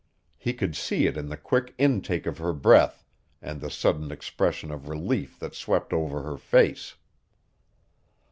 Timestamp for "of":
2.25-2.39, 4.71-4.89